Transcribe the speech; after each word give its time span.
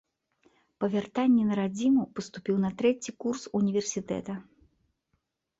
Па 0.83 0.87
вяртанні 0.93 1.43
на 1.49 1.57
радзіму 1.59 2.03
паступіў 2.19 2.55
на 2.65 2.71
трэці 2.79 3.15
курс 3.25 3.41
універсітэта. 3.61 4.33